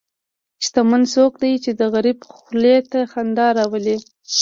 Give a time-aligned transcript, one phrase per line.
[0.65, 3.97] شتمن څوک دی چې د غریب خولې ته خندا راولي.